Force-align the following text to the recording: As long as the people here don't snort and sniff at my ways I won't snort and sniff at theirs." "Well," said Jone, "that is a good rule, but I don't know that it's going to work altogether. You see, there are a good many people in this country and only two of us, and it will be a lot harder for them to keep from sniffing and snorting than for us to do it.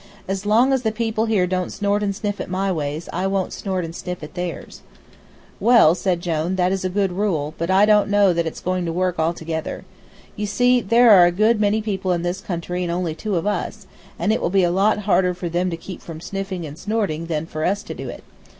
As 0.27 0.47
long 0.47 0.73
as 0.73 0.81
the 0.81 0.91
people 0.91 1.27
here 1.27 1.45
don't 1.45 1.71
snort 1.71 2.01
and 2.01 2.15
sniff 2.15 2.41
at 2.41 2.49
my 2.49 2.71
ways 2.71 3.07
I 3.13 3.27
won't 3.27 3.53
snort 3.53 3.85
and 3.85 3.93
sniff 3.95 4.23
at 4.23 4.33
theirs." 4.33 4.81
"Well," 5.59 5.93
said 5.93 6.21
Jone, 6.21 6.55
"that 6.55 6.71
is 6.71 6.83
a 6.83 6.89
good 6.89 7.11
rule, 7.11 7.53
but 7.59 7.69
I 7.69 7.85
don't 7.85 8.09
know 8.09 8.33
that 8.33 8.47
it's 8.47 8.61
going 8.61 8.83
to 8.87 8.91
work 8.91 9.19
altogether. 9.19 9.85
You 10.35 10.47
see, 10.47 10.81
there 10.81 11.11
are 11.11 11.27
a 11.27 11.31
good 11.31 11.61
many 11.61 11.83
people 11.83 12.13
in 12.13 12.23
this 12.23 12.41
country 12.41 12.81
and 12.81 12.91
only 12.91 13.13
two 13.13 13.35
of 13.35 13.45
us, 13.45 13.85
and 14.17 14.33
it 14.33 14.41
will 14.41 14.49
be 14.49 14.63
a 14.63 14.71
lot 14.71 14.97
harder 15.05 15.35
for 15.35 15.49
them 15.49 15.69
to 15.69 15.77
keep 15.77 16.01
from 16.01 16.19
sniffing 16.19 16.65
and 16.65 16.79
snorting 16.79 17.27
than 17.27 17.45
for 17.45 17.63
us 17.63 17.83
to 17.83 17.93
do 17.93 18.09
it. 18.09 18.23